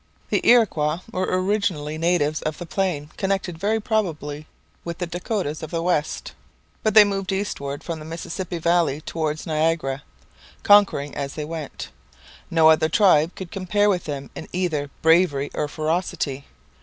The 0.31 0.41
Iroquois 0.43 1.01
were 1.11 1.27
originally 1.29 1.95
natives 1.99 2.41
of 2.41 2.57
the 2.57 2.65
plain, 2.65 3.11
connected 3.17 3.59
very 3.59 3.79
probably 3.79 4.47
with 4.83 4.97
the 4.97 5.05
Dakotas 5.05 5.61
of 5.61 5.69
the 5.69 5.83
west. 5.83 6.31
But 6.81 6.95
they 6.95 7.03
moved 7.03 7.31
eastwards 7.31 7.85
from 7.85 7.99
the 7.99 8.05
Mississippi 8.05 8.57
valley 8.57 9.01
towards 9.01 9.45
Niagara, 9.45 10.01
conquering 10.63 11.13
as 11.13 11.35
they 11.35 11.45
went. 11.45 11.89
No 12.49 12.71
other 12.71 12.89
tribe 12.89 13.35
could 13.35 13.51
compare 13.51 13.89
with 13.89 14.05
them 14.05 14.31
in 14.33 14.47
either 14.51 14.89
bravery 15.03 15.51
or 15.53 15.67
ferocity. 15.67 16.45